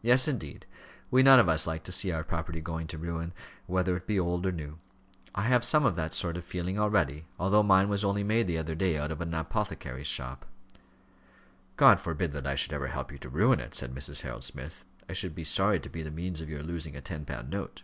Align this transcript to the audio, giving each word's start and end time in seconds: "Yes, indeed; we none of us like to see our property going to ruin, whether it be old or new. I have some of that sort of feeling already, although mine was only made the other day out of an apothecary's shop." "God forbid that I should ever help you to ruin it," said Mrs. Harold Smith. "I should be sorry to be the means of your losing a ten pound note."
"Yes, 0.00 0.26
indeed; 0.26 0.64
we 1.10 1.22
none 1.22 1.38
of 1.38 1.50
us 1.50 1.66
like 1.66 1.84
to 1.84 1.92
see 1.92 2.10
our 2.10 2.24
property 2.24 2.62
going 2.62 2.86
to 2.86 2.96
ruin, 2.96 3.34
whether 3.66 3.94
it 3.94 4.06
be 4.06 4.18
old 4.18 4.46
or 4.46 4.50
new. 4.50 4.78
I 5.34 5.42
have 5.42 5.62
some 5.62 5.84
of 5.84 5.96
that 5.96 6.14
sort 6.14 6.38
of 6.38 6.46
feeling 6.46 6.78
already, 6.78 7.26
although 7.38 7.62
mine 7.62 7.90
was 7.90 8.02
only 8.02 8.24
made 8.24 8.46
the 8.46 8.56
other 8.56 8.74
day 8.74 8.96
out 8.96 9.12
of 9.12 9.20
an 9.20 9.34
apothecary's 9.34 10.06
shop." 10.06 10.46
"God 11.76 12.00
forbid 12.00 12.32
that 12.32 12.46
I 12.46 12.54
should 12.54 12.72
ever 12.72 12.86
help 12.86 13.12
you 13.12 13.18
to 13.18 13.28
ruin 13.28 13.60
it," 13.60 13.74
said 13.74 13.94
Mrs. 13.94 14.22
Harold 14.22 14.44
Smith. 14.44 14.82
"I 15.10 15.12
should 15.12 15.34
be 15.34 15.44
sorry 15.44 15.78
to 15.80 15.90
be 15.90 16.02
the 16.02 16.10
means 16.10 16.40
of 16.40 16.48
your 16.48 16.62
losing 16.62 16.96
a 16.96 17.02
ten 17.02 17.26
pound 17.26 17.50
note." 17.50 17.82